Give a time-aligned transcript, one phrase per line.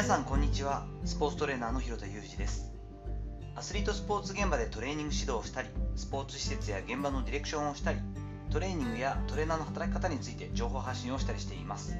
[0.00, 0.86] 皆さんこんにちは。
[1.04, 2.72] スポーツトレーナーの広田裕二です。
[3.54, 7.98] アスリートスポーツ現場でトレーニング指導をしたりスポーツ施設や現場のディレクションをしたり
[8.50, 11.98] トレーニングやトレーナーの働き方について情報発信をしたりしています。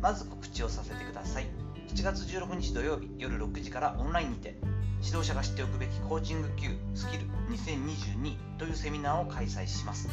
[0.00, 1.46] まず告知をさせてください。
[1.92, 4.54] 7月16日土曜日夜6時からオンラインにて
[5.02, 10.08] 指導者が知っておくべきコーチング級スキル2022というセミナーを開催します。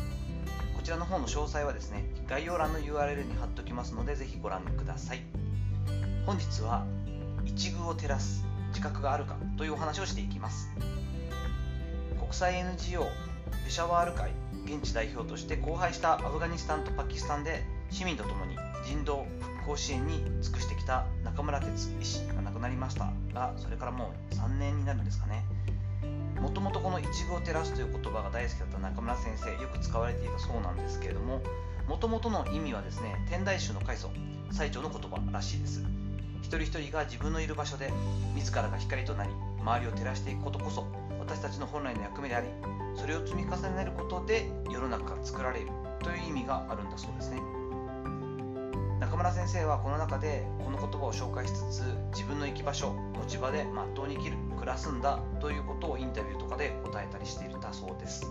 [0.75, 5.21] こちらの方の詳細はですね概要欄の URL に貼っておきますのでぜひご覧ください。
[6.25, 6.83] 本日は
[7.53, 10.69] 一遇を照らす自覚があるかというお話をしていきます。
[12.17, 13.05] 国際 NGO
[13.65, 14.31] ペシャワール会
[14.65, 18.55] 現地代表として荒廃したアフガニスタンとパキスタンで市民とともに
[18.85, 21.67] 人道復興支援に尽くしてきた中村哲
[21.99, 23.11] 医師が亡くなりました。
[23.33, 25.43] がそれからもう3年になるんですかね。
[26.39, 31.41] もともとこの「一遇を照らす」という言葉が大好きだった中村先生よく使われていたそうなんですけれども
[31.87, 34.09] もともとの意味はですね天台宗の開祖
[34.51, 35.83] 最澄の言葉らしいです。
[36.41, 37.91] 一人一人が自分のいる場所で
[38.35, 40.85] 自らが光となり周りを照らしていくことこそ
[41.19, 42.47] 私たちの本来の役目であり
[42.95, 45.67] それを積み重ねることで世の中が作られる
[46.03, 47.41] という意味があるんだそうですね。
[48.99, 58.25] 中村先生はこの中でこの言葉を紹介しつつ自分の生き場所持ち場でまっとうに生きる暮らすんだということをインタビューとかで答えたりしていたそうです。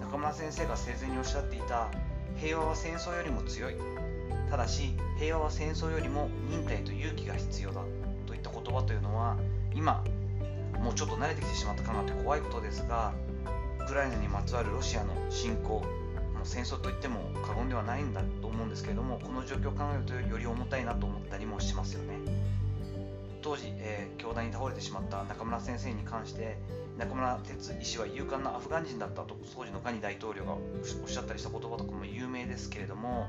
[0.00, 1.88] 中村先生が生前におっしゃっていた
[2.36, 3.74] 平和は戦争よりも強い。
[4.50, 7.82] ただし平和は戦争よりも忍耐と勇気が必要だ
[8.26, 9.36] といった言葉というのは
[9.74, 10.04] 今
[10.82, 13.12] もうちょっと慣れてきてしまったかなって怖いことですが
[13.80, 22.18] ウクライナにまつわるロシアの侵攻もう戦争といっても過言ではないんだと思うんですけれどもこの状況を考えるとより重たいなと思ったりもしますよね。
[23.42, 26.58] 当時、えー、凶弾に倒れてしまった中村先生に関して
[26.98, 30.56] 中村哲医師は勇敢なアフガン人だったと当時のガニ大統領がお
[31.06, 33.28] っしゃったりした言葉とかも有名ですけれども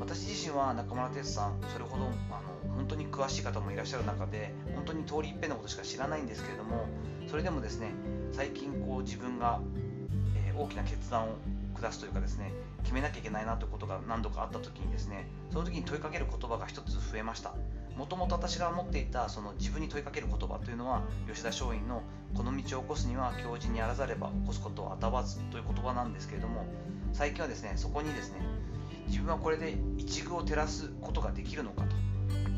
[0.00, 6.86] 私自身は中村哲さんそれほどあの本当に詳しい方もいらっしゃる中で本当に通り一遍のことしか知らないんですけれども
[7.28, 7.92] それでもですね
[8.32, 9.60] 最近こう自分が、
[10.62, 11.36] 大きな決断を
[11.78, 12.52] 下すというかですね
[12.82, 17.54] 決めなきゃいけないなということが何度かあった時にですねその時に問いかける言葉が一つ増えました。
[17.96, 22.02] もともと私が持っていたその自分に問いかける言葉というのは吉田松陰の
[22.34, 26.64] 「この道を起こすには教授にあらざれば起こすことはあたわず」という言葉なんですけれども
[27.12, 28.40] 最近はですねそこにですね
[29.08, 31.94] 自分はこれで一遇を照らすことができるのかと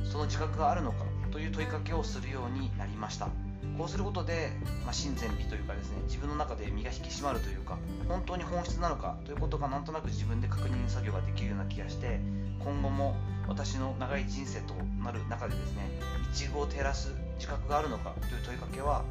[0.05, 0.99] その自覚があるのか
[1.33, 3.29] という問いかけをするようになりました。
[3.77, 4.53] こうすることで、
[4.85, 12.21] まあ、親善美というかですね自分の中で身が引き締まるというか本当に本質なのかということがなんとなく自分で確認作業ができるような気がして
[12.61, 13.17] 今後も
[13.49, 15.91] 私の長い人生となる中でですね
[16.33, 19.05] 一遇を照らす自覚があるのかという問いかけは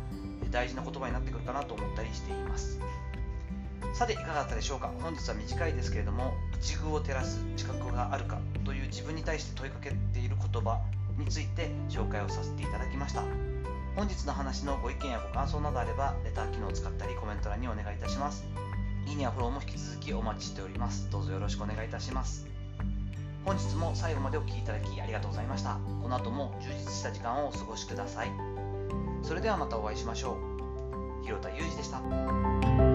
[0.49, 2.79] 大事な言葉になってくるかなと思ったりしています。
[3.93, 4.91] さていかがだったでしょうか？
[5.01, 10.79] 本日は短いですけれども一遇を照らす自覚があるかという自分に対して問いかけている言葉
[11.17, 13.23] について紹介をさせていただきました。
[13.95, 18.43] 本日の話のご意見やご感想などあればレター機能を使ったりコメント欄にお願いいたします。
[19.05, 21.09] いいねやフォローも引き続きお待ちしております。
[21.11, 22.47] どうぞよろしくお願いいたします。
[23.45, 25.77] 本日も最後までお聴きいただきありがとうございました。
[26.01, 28.31] この後も充実した時間をお過ごしください。
[29.21, 30.37] それではまたお会いしましょ
[31.21, 31.23] う。
[31.23, 32.92] 広田裕二でした。